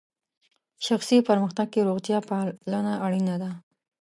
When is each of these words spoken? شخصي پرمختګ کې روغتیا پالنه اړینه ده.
شخصي 0.87 1.17
پرمختګ 1.29 1.67
کې 1.73 1.81
روغتیا 1.87 2.17
پالنه 2.29 2.93
اړینه 3.05 3.35
ده. 3.41 3.51